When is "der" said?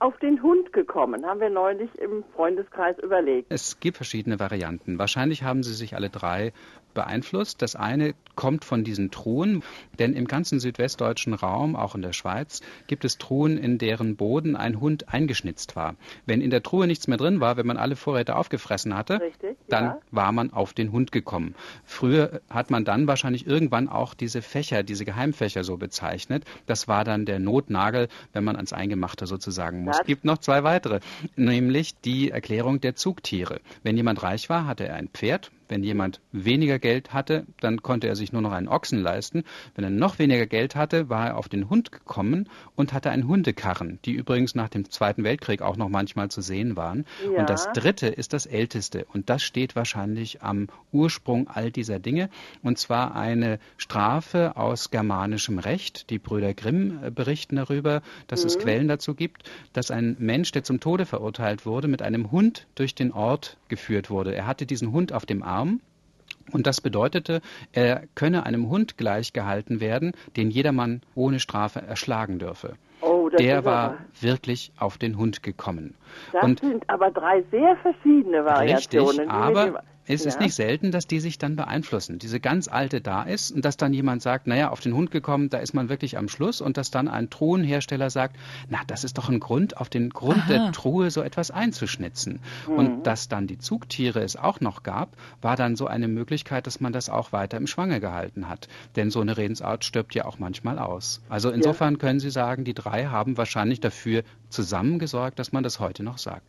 12.02-12.12, 16.50-16.62, 27.26-27.38, 32.80-32.94, 60.50-60.64, 73.40-73.64, 90.48-90.72